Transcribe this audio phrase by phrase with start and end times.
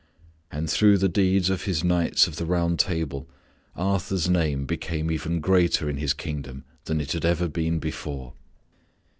[0.49, 3.29] And through the deeds of his knights of the Round Table
[3.75, 8.33] Arthur's name became even greater in his kingdom than it had ever been before.